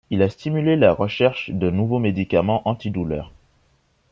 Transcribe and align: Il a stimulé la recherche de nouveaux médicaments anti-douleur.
Il 0.09 0.23
a 0.23 0.29
stimulé 0.29 0.75
la 0.77 0.93
recherche 0.93 1.51
de 1.51 1.69
nouveaux 1.69 1.99
médicaments 1.99 2.67
anti-douleur. 2.67 3.31